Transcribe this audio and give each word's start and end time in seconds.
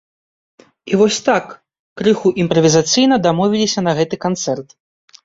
І 0.91 0.97
вось 1.01 1.19
так, 1.27 1.45
крыху 2.01 2.27
імправізацыйна 2.45 3.15
дамовіліся 3.27 3.85
на 3.89 3.95
гэты 4.01 4.15
канцэрт. 4.25 4.67